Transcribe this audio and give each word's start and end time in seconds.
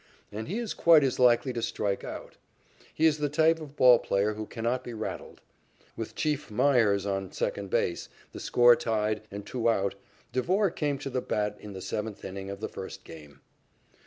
And 0.31 0.47
he 0.47 0.57
is 0.57 0.73
quite 0.73 1.03
as 1.03 1.19
likely 1.19 1.53
to 1.53 1.61
strike 1.61 2.03
out. 2.03 2.37
He 2.91 3.05
is 3.05 3.19
the 3.19 3.29
type 3.29 3.61
of 3.61 3.75
ball 3.75 3.99
player 3.99 4.33
who 4.33 4.47
cannot 4.47 4.83
be 4.83 4.95
rattled. 4.95 5.41
With 5.95 6.15
"Chief" 6.15 6.49
Myers 6.49 7.05
on 7.05 7.31
second 7.31 7.69
base, 7.69 8.09
the 8.31 8.39
score 8.39 8.75
tied, 8.75 9.21
and 9.29 9.45
two 9.45 9.69
out, 9.69 9.93
Devore 10.33 10.71
came 10.71 10.97
to 10.97 11.11
the 11.11 11.21
bat 11.21 11.55
in 11.59 11.73
the 11.73 11.81
seventh 11.83 12.25
inning 12.25 12.49
of 12.49 12.61
the 12.61 12.67
first 12.67 13.03
game. 13.03 13.41